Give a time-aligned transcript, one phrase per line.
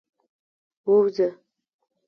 [0.87, 1.27] ووځه.